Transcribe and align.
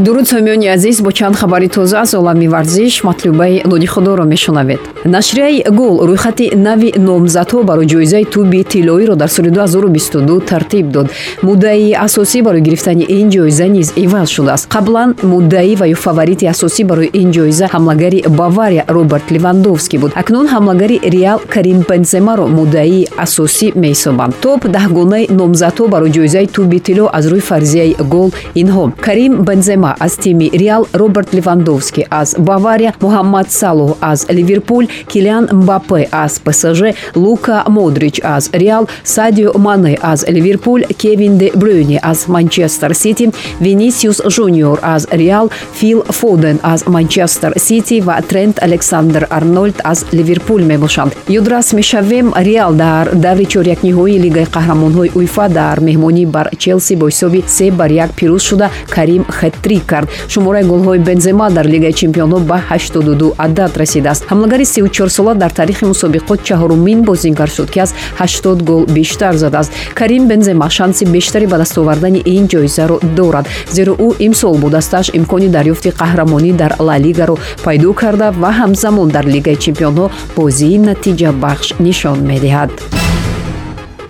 дуруд 0.00 0.26
сомиёни 0.28 0.66
азиз 0.66 1.00
бо 1.00 1.12
чанд 1.12 1.36
хабари 1.36 1.68
тоза 1.68 2.00
аз 2.00 2.14
олами 2.14 2.48
варзиш 2.48 3.04
матлубаи 3.04 3.62
нони 3.64 3.86
худоро 3.86 4.24
мешунавед. 4.24 4.80
Нашрияи 5.04 5.64
гол 5.70 6.00
рӯйхати 6.08 6.56
нави 6.56 6.92
номзадҳо 6.98 7.62
барои 7.62 7.86
ҷоизаи 7.86 8.24
туби 8.24 8.64
тиллоиро 8.64 9.14
дар 9.14 9.28
соли 9.28 9.50
2022 9.50 10.40
тартиб 10.40 10.90
дод. 10.90 11.06
Муддаии 11.42 11.92
асосӣ 11.92 12.42
барои 12.42 12.60
гирифтани 12.60 13.04
ин 13.08 13.30
ҷоиза 13.30 13.68
низ 13.68 13.92
иваз 13.96 14.30
шудааст. 14.30 14.68
Қаблан 14.68 15.14
муддаӣ 15.22 15.76
ва 15.76 15.86
ё 15.86 15.94
фаворити 15.94 16.46
асосӣ 16.46 16.84
барои 16.84 17.10
ин 17.12 17.30
ҷоиза 17.30 17.66
ҳамлагари 17.74 18.28
бавария 18.28 18.84
роберт 18.88 19.30
левандовский 19.30 19.98
буд. 19.98 20.12
Акнун 20.16 20.46
ҳамлагари 20.48 21.00
реал 21.14 21.40
карим 21.54 21.84
бенземаро 21.88 22.46
муддаии 22.48 23.08
асосӣ 23.16 23.72
меҳисобанд 23.82 24.34
топ 24.42 24.60
даҳгонаи 24.76 25.28
номзадҳо 25.40 25.88
барои 25.88 26.10
ҷоизаи 26.10 26.46
туби 26.46 26.78
тилло 26.80 27.06
аз 27.12 27.24
рӯи 27.26 27.40
фарзияи 27.40 27.96
гол 28.14 28.30
инҳо. 28.62 28.84
Карим 29.00 29.32
бензема 29.48 29.83
бензема 29.84 29.94
аз 30.00 30.16
тими 30.16 30.50
реал 30.50 30.86
роберт 30.94 31.34
левандовский 31.34 32.04
аз 32.10 32.36
бавария 32.38 32.92
муҳаммад 33.00 33.48
салоҳ 33.50 33.96
аз 34.00 34.26
ливерпул 34.28 34.88
килиан 35.08 35.48
мбапе 35.52 36.08
аз 36.10 36.40
псж 36.40 36.94
лука 37.16 37.64
модрич 37.68 38.20
аз 38.24 38.50
реал 38.52 38.86
садио 39.04 39.50
мане 39.58 39.96
аз 40.02 40.24
ливерпул 40.24 40.80
кевин 40.96 41.38
де 41.38 41.50
брюни 41.56 41.98
аз 42.02 42.28
манчестер 42.28 42.92
сити 42.92 43.30
винисиус 43.60 44.20
жуниор 44.28 44.78
аз 44.82 45.06
реал 45.12 45.50
фил 45.72 46.02
фоден 46.02 46.58
аз 46.62 46.86
манчестер 46.86 47.52
сити 47.56 48.00
ва 48.00 48.22
трент 48.28 48.58
александр 48.62 49.26
арнольд 49.30 49.80
аз 49.84 50.06
ливерпул 50.12 50.64
мебошанд. 50.64 51.16
Юдрас 51.28 51.72
мешавем 51.72 52.32
реал 52.36 52.72
дар 52.74 53.14
даври 53.14 53.46
чорякниҳоии 53.46 54.20
лигаи 54.24 54.46
қаҳрамонҳои 54.56 55.10
уефа 55.14 55.48
дар 55.48 55.80
меҳмонӣ 55.80 56.26
бар 56.26 56.48
челси 56.58 56.96
бо 56.96 57.06
ҳисоби 57.08 57.40
се 57.46 57.70
бар 57.70 57.90
як 57.90 58.10
пирӯз 58.18 58.42
шуда 58.48 58.68
карим 58.94 59.24
хетри 59.40 59.73
тасдиқ 59.74 59.86
кард. 59.86 60.08
Шумораи 60.28 60.64
голҳои 60.64 60.98
бензема 60.98 61.50
дар 61.50 61.66
лигаи 61.66 61.92
чемпионҳо 61.92 62.38
ба 62.40 62.60
82 62.70 63.34
адад 63.38 63.76
расидааст. 63.76 64.24
Ҳамлагари 64.30 64.64
34сола 64.64 65.34
дар 65.34 65.50
таърихи 65.50 65.84
мусобиқот 65.84 66.42
чаҳорумин 66.42 67.02
бозингар 67.02 67.48
шуд 67.48 67.70
ки 67.70 67.80
аз 67.80 67.94
80 68.18 68.62
гол 68.62 68.86
бештар 68.86 69.34
задааст. 69.34 69.72
Карим 69.94 70.28
бензема 70.28 70.70
шанси 70.70 71.04
бештари 71.04 71.46
ба 71.46 71.56
даст 71.58 71.78
овардани 71.78 72.22
ин 72.24 72.46
ҷоизаро 72.48 72.98
дорад. 73.16 73.46
Зеро 73.70 73.92
ӯ 73.92 74.08
имсол 74.18 74.58
бо 74.58 74.68
дастааш 74.70 75.10
имкони 75.18 75.48
дарёфти 75.48 75.90
қаҳрамонӣ 76.00 76.52
дар 76.52 76.72
ла 76.80 76.98
лигаро 76.98 77.36
пайдо 77.64 77.92
карда 77.92 78.30
ва 78.42 78.50
ҳамзамон 78.60 79.08
дар 79.08 79.24
лигаи 79.34 79.56
чемпионҳо 79.56 80.10
бозии 80.36 80.78
натиҷабахш 80.78 81.68
нишон 81.86 82.18
медиҳад 82.30 82.70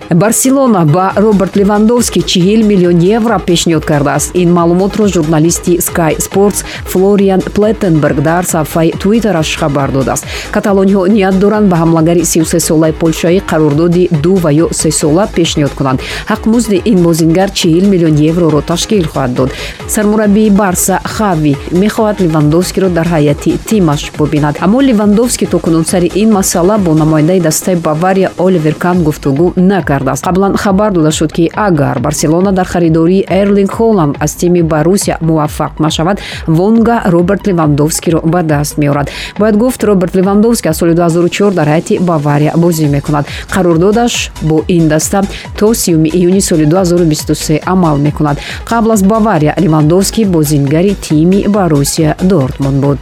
барселона 0.09 0.85
ба 0.85 1.13
роберт 1.15 1.55
левандовский 1.55 2.21
чил 2.21 2.65
миллион 2.65 2.99
евро 2.99 3.39
пешниҳод 3.39 3.85
кардааст. 3.85 4.31
Ин 4.33 4.53
маълумотро 4.53 5.07
журналисти 5.07 5.79
sky 5.79 6.17
sports 6.17 6.63
флориан 6.85 7.41
плеттенберг 7.41 8.21
дар 8.21 8.43
сафҳаи 8.45 8.91
твиттераш 8.91 9.57
хабар 9.57 9.91
додааст. 9.91 10.25
Каталониҳо 10.51 11.07
ният 11.07 11.39
доранд 11.39 11.69
ба 11.69 11.77
ҳамлагари 11.77 12.21
33солаи 12.21 12.93
полшоӣ 12.93 13.39
қарордоди 13.49 14.09
ду 14.23 14.35
ва 14.35 14.51
ё 14.53 14.67
сесола 14.73 15.27
пешниҳод 15.35 15.73
кунанд. 15.73 15.99
Ҳақмузди 16.31 16.81
ин 16.85 17.01
бозингар 17.03 17.49
чил 17.51 17.87
миллион 17.87 18.15
евроро 18.15 18.61
ташкил 18.61 19.05
хоҳад 19.13 19.33
дод. 19.33 19.49
Сармураббии 19.87 20.49
барса 20.49 20.99
хави 21.03 21.57
мехоҳад 21.71 22.21
левандовскиро 22.21 22.89
дар 22.89 23.07
ҳайати 23.07 23.57
тимаш 23.67 24.11
бубинад 24.17 24.55
аммо 24.61 24.81
левандовский 24.81 25.47
то 25.47 25.59
кунун 25.59 25.85
сари 25.85 26.11
ин 26.15 26.31
масъала 26.31 26.77
бо 26.77 26.93
намояндаи 26.93 27.39
дастаи 27.39 27.75
бавария 27.75 28.31
оливер 28.37 28.75
кан 28.75 28.97
гуфтугӯ 29.03 29.53
накард 29.71 29.94
кардааст 29.95 30.25
қаблан 30.27 30.57
хабар 30.57 30.91
дода 30.91 31.11
шуд 31.11 31.31
ки 31.31 31.49
агар 31.55 31.99
барселона 31.99 32.51
дар 32.51 32.67
харидории 32.67 33.25
эрлинг 33.29 33.71
холланд 33.71 34.17
аз 34.19 34.35
тими 34.35 34.61
барусия 34.61 35.17
муваффақ 35.21 35.79
нашавад 35.79 36.19
вонга 36.47 37.01
роберт 37.05 37.47
левандовскиро 37.47 38.21
ба 38.23 38.43
даст 38.43 38.77
меорад. 38.77 39.09
Бояд 39.39 39.55
гуфт 39.57 39.83
роберт 39.83 40.15
левандовский 40.15 40.69
аз 40.69 40.77
соли 40.77 40.93
2004 40.93 41.51
дар 41.51 41.67
ҳайати 41.67 41.99
бавария 41.99 42.53
бозӣ 42.57 42.87
мекунад. 42.87 43.25
Қарордодаш 43.49 44.31
бо 44.41 44.63
ин 44.67 44.87
даста 44.87 45.21
то 45.57 45.73
сиюми 45.73 46.09
июни 46.09 46.41
соли 46.41 46.65
2023 46.65 47.61
амал 47.65 47.97
мекунад. 47.97 48.37
Қабл 48.65 48.91
аз 48.93 49.03
бавария 49.03 49.55
левандовский 49.57 50.25
бозингари 50.25 50.95
тими 50.95 51.47
барусия 51.47 52.15
дортмунд 52.21 52.81
буд 52.81 52.99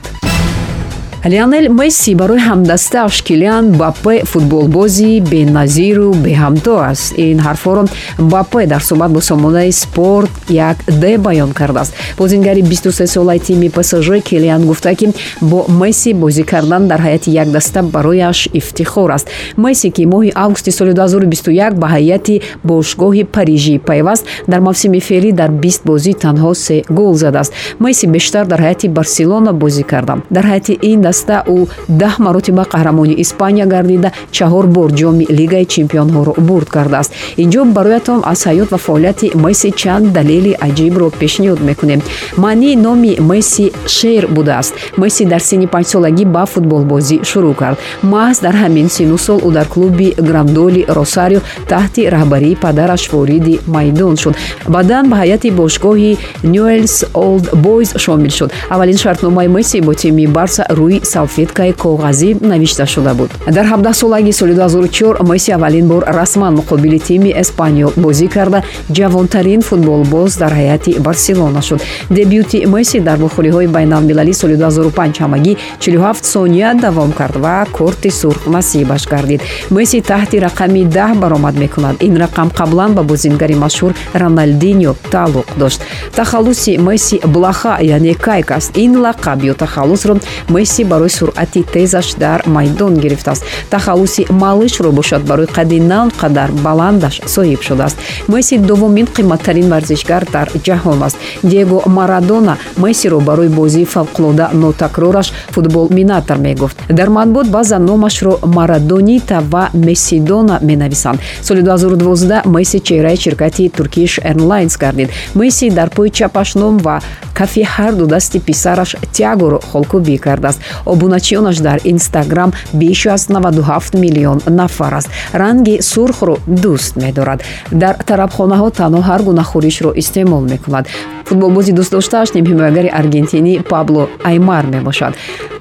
леонел 1.25 1.71
месси 1.71 2.15
барои 2.15 2.39
ҳамдастааш 2.39 3.23
килиан 3.23 3.71
бапе 3.71 4.25
футболбози 4.25 5.21
беназиру 5.21 6.11
беҳамто 6.11 6.75
аст. 6.91 7.13
Ин 7.17 7.39
ҳарфҳоро 7.39 7.87
бапе 8.19 8.67
дар 8.67 8.81
суҳбат 8.81 9.11
бо 9.11 9.21
сомонаи 9.21 9.71
спорт 9.71 10.31
як 10.49 10.77
д 10.87 11.17
баён 11.17 11.53
кардааст. 11.53 11.93
Бозингари 12.17 12.61
23солаи 12.61 13.39
тими 13.39 13.69
псж 13.69 14.21
килиан 14.21 14.65
гуфта 14.65 14.95
ки 14.95 15.13
бо 15.41 15.65
месси 15.69 16.13
бозӣ 16.13 16.43
кардан 16.43 16.87
дар 16.87 16.99
ҳайати 16.99 17.29
якдаста 17.31 17.83
барояш 17.83 18.49
ифтихор 18.53 19.11
аст. 19.11 19.27
Месси 19.57 19.91
ки 19.91 20.03
моҳи 20.05 20.31
августи 20.35 20.71
соли 20.71 20.93
2021 20.93 21.73
ба 21.75 21.87
ҳайати 21.87 22.41
бошгоҳи 22.67 23.23
парижӣ 23.23 23.79
пайваст 23.79 24.25
дар 24.47 24.59
мавсими 24.59 24.99
феълӣ 24.99 25.31
дар 25.31 25.51
бист 25.51 25.81
бозӣ 25.85 26.13
танҳо 26.13 26.53
се 26.53 26.83
гол 26.89 27.13
задааст 27.13 27.53
месси 27.79 28.07
бештар 28.07 28.45
дар 28.45 28.59
ҳайати 28.59 28.87
барселона 28.87 29.53
бозӣ 29.53 29.83
карда 29.83 30.15
дар 30.29 30.43
ҳайати 30.43 30.79
ин 30.81 31.12
даста 31.13 31.37
ӯ 31.55 31.59
даҳ 32.01 32.15
маротиба 32.25 32.63
қаҳрамони 32.73 33.15
испания 33.23 33.65
гардида 33.73 34.09
чаҳор 34.37 34.65
бор 34.75 34.89
ҷоми 34.99 35.25
лигаи 35.39 35.65
чемпионҳоро 35.75 36.33
бурд 36.47 36.67
кардааст. 36.75 37.11
Инҷо 37.43 37.61
бароятон 37.77 38.19
аз 38.31 38.39
ҳаёт 38.49 38.69
ва 38.73 38.79
фаъолияти 38.85 39.27
месси 39.43 39.69
чанд 39.81 40.05
далели 40.17 40.53
аҷибро 40.67 41.07
пешниҳод 41.21 41.59
мекунем. 41.69 42.01
Маънии 42.43 42.75
номи 42.85 43.11
месси 43.31 43.65
шер 43.95 44.23
будааст. 44.35 44.73
Месси 45.01 45.23
дар 45.31 45.41
синни 45.49 45.67
панҷсолагӣ 45.75 46.25
ба 46.35 46.43
футболбозӣ 46.53 47.17
шурӯъ 47.29 47.53
кард. 47.61 47.77
Маҳз 48.13 48.37
дар 48.45 48.55
ҳамин 48.63 48.87
сину 48.95 49.17
сол 49.25 49.39
ӯ 49.47 49.49
дар 49.57 49.67
клуби 49.73 50.07
грандоли 50.27 50.81
росарио 50.97 51.41
таҳти 51.71 52.01
раҳбарии 52.15 52.59
падараш 52.63 53.03
вориди 53.13 53.55
майдон 53.75 54.15
шуд. 54.21 54.35
Баъдан 54.75 55.03
ба 55.11 55.15
ҳайати 55.21 55.49
бошгоҳи 55.61 56.11
нюэлс 56.53 56.95
олд 57.27 57.45
бойз 57.65 57.89
шомил 58.03 58.33
шуд. 58.39 58.49
Аввалин 58.73 58.97
шартномаи 59.03 59.47
месси 59.55 59.77
бо 59.87 59.93
тими 60.01 60.25
барса 60.37 60.63
рӯи 60.79 61.02
салфеткаи 61.03 61.71
коғазӣ 61.73 62.37
навишта 62.41 62.85
шуда 62.85 63.13
буд. 63.13 63.29
Дар 63.47 63.65
17солаги 63.65 64.31
соли 64.31 64.53
2004 64.53 65.23
месси 65.23 65.51
аввалин 65.51 65.87
бор 65.87 66.03
расман 66.07 66.55
муқобили 66.55 66.99
тими 66.99 67.29
эспаниол 67.41 67.93
бозӣ 67.95 68.27
карда 68.27 68.63
ҷавонтарин 68.91 69.61
футболбоз 69.61 70.37
дар 70.37 70.53
ҳайати 70.53 70.99
барселона 70.99 71.61
шуд. 71.61 71.81
Дебюти 72.09 72.65
месси 72.65 72.99
дар 72.99 73.17
бохӯриҳои 73.17 73.67
байналмилалӣ 73.67 74.33
соли 74.33 74.55
2005 74.57 75.19
ҳамагӣ 75.19 75.57
47 75.79 76.23
сония 76.23 76.73
давом 76.73 77.11
кард 77.11 77.35
ва 77.35 77.65
корти 77.71 78.09
сурх 78.09 78.47
насибаш 78.47 79.07
гардид. 79.07 79.41
Месси 79.69 80.01
таҳти 80.01 80.37
рақами 80.39 80.85
даҳ 80.85 81.15
баромад 81.19 81.55
мекунад. 81.55 81.95
Ин 82.01 82.15
рақам 82.17 82.49
қаблан 82.59 82.93
ба 82.93 83.03
бозингари 83.03 83.55
машҳур 83.55 83.91
роналдиньо 84.13 84.95
тааллуқ 85.11 85.47
дошт. 85.57 85.81
Тахаллуси 86.15 86.77
месси 86.77 87.21
блаха 87.25 87.77
яъне 87.81 88.13
кайк 88.13 88.51
аст. 88.51 88.71
Ин 88.77 88.93
лақаб 89.05 89.39
ё 89.51 89.53
тахаллусро 89.53 90.15
месси 90.49 90.83
барои 90.93 91.09
суръати 91.09 91.61
тезаш 91.73 92.07
дар 92.23 92.39
майдон 92.45 92.93
гирифтааст. 93.03 93.43
Тахаллуси 93.69 94.27
малышро 94.29 94.91
бошад 94.91 95.23
барои 95.29 95.47
қадди 95.57 95.79
на 95.79 96.03
он 96.03 96.09
қадар 96.21 96.49
баландаш 96.51 97.15
соҳиб 97.35 97.61
шудааст. 97.67 97.97
месси 98.27 98.57
дуввумин 98.57 99.07
қиматтарин 99.15 99.67
варзишгар 99.73 100.23
дар 100.31 100.47
ҷаҳон 100.65 101.03
аст. 101.03 101.17
Диего 101.43 101.81
марадона 101.85 102.57
мессиро 102.77 103.19
барои 103.19 103.47
бозии 103.47 103.85
фавқулода 103.85 104.45
нотакрораш 104.53 105.33
футбол 105.49 105.87
минатор 105.89 106.37
мегуфт. 106.37 106.77
Дар 106.89 107.09
матбуот 107.09 107.47
баъзан 107.47 107.85
номашро 107.85 108.33
марадонита 108.45 109.41
ва 109.51 109.69
мессидона 109.73 110.59
менависанд. 110.61 111.19
Соли 111.41 111.61
2012 111.61 112.45
месси 112.45 112.79
чеҳраи 112.79 113.17
ширкати 113.17 113.69
туркиш 113.69 114.19
эрлайнс 114.23 114.77
гардид. 114.77 115.09
Месси 115.35 115.69
дар 115.69 115.89
пӯи 115.89 116.09
чапаш 116.09 116.55
ном 116.55 116.77
ва 116.77 117.01
кафи 117.33 117.63
ҳарду 117.75 118.05
дасти 118.13 118.39
писараш 118.39 118.95
тиагоро 119.15 119.59
холкӯбӣ 119.71 120.17
кардааст 120.25 120.59
обуначиёнаш 120.85 121.57
дар 121.59 121.79
инстаграм 121.83 122.53
беш 122.73 123.05
аз 123.05 123.27
97 123.27 123.99
миллион 123.99 124.41
нафар 124.47 124.93
аст. 124.93 125.09
Ранги 125.33 125.81
сурхро 125.81 126.37
дӯст 126.47 126.95
медорад. 126.95 127.43
Дар 127.71 127.95
тарабхонаҳо 128.07 128.69
танҳо 128.79 129.01
ҳар 129.09 129.21
гуна 129.21 129.43
хӯришро 129.43 129.91
истеъмол 129.95 130.43
мекунад. 130.53 130.87
Футболбози 131.25 131.71
дӯстдоштааш 131.73 132.29
нимҳимоягари 132.35 132.89
аргентинӣ 132.99 133.53
пабло 133.71 134.03
аймар 134.23 134.65
мебошад. 134.65 135.13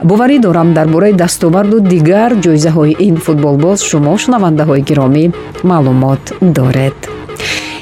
Боварӣ 0.09 0.39
дорам 0.39 0.75
дар 0.75 0.87
бораи 0.89 1.13
дастоварду 1.13 1.81
дигар 1.81 2.31
ҷоизаҳои 2.45 2.97
ин 3.09 3.17
футболбоз 3.17 3.79
шумо 3.91 4.13
шунавандаҳои 4.23 4.83
гиромӣ 4.89 5.25
маълумот 5.71 6.23
доред 6.59 6.97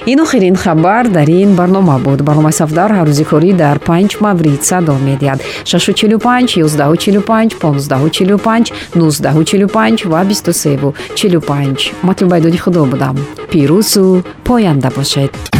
ин 0.06 0.20
охирин 0.20 0.56
хабар 0.56 1.08
дар 1.08 1.29
ин 1.29 1.55
барнома 1.55 1.99
буд. 1.99 2.23
Барномаи 2.23 2.52
сафдар 2.52 2.91
ҳаррӯзи 2.93 3.25
корӣ 3.31 3.52
дар 3.52 3.79
панҷ 3.79 4.11
маврид 4.20 4.62
садо 4.64 4.94
медиҳад. 5.08 5.41
645 5.64 6.56
145 6.56 7.55
1545 7.55 8.73
1945 8.94 10.06
ва 10.06 10.25
2345 10.25 11.93
матлубайдоди 12.02 12.58
худо 12.58 12.85
будам. 12.85 13.17
Пирӯзу 13.50 14.25
поянда 14.44 14.91
бошед 14.97 15.59